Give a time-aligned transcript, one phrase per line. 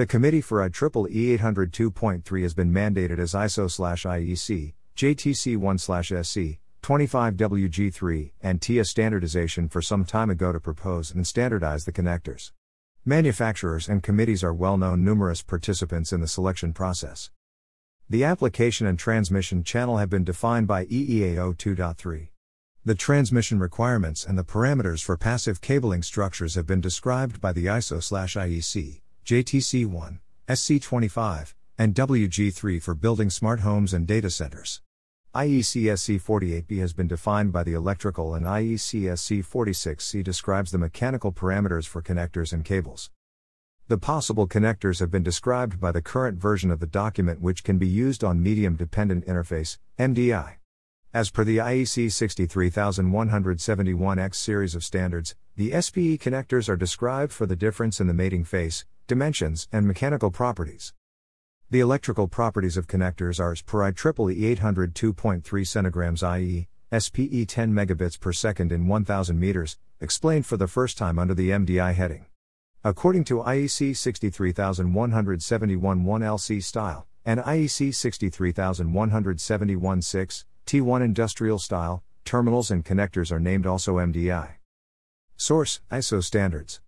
[0.00, 9.68] The committee for IEEE 802.3 has been mandated as ISO/IEC, JTC1/SC, 25WG3, and TIA standardization
[9.68, 12.52] for some time ago to propose and standardize the connectors.
[13.04, 17.30] Manufacturers and committees are well known numerous participants in the selection process.
[18.08, 22.30] The application and transmission channel have been defined by IEEE 802.3.
[22.86, 27.66] The transmission requirements and the parameters for passive cabling structures have been described by the
[27.66, 30.18] ISO/IEC, JTC1,
[30.48, 34.82] SC25, and WG3 for building smart homes and data centers.
[35.34, 41.86] IEC-SC 48B has been defined by the electrical and IEC-SC 46C describes the mechanical parameters
[41.86, 43.10] for connectors and cables.
[43.86, 47.78] The possible connectors have been described by the current version of the document which can
[47.78, 50.56] be used on medium dependent interface, MDI.
[51.12, 57.56] As per the IEC 63171X series of standards, the SPE connectors are described for the
[57.56, 60.94] difference in the mating face, dimensions, and mechanical properties.
[61.68, 68.20] The electrical properties of connectors are as per IEEE 802.3 centigrams i.e., SPE 10 megabits
[68.20, 72.26] per second in 1000 meters, explained for the first time under the MDI heading.
[72.84, 82.84] According to IEC 63171 1LC style, and IEC 63171 6, T1 industrial style, terminals and
[82.84, 84.50] connectors are named also MDI.
[85.36, 86.78] Source ISO standards.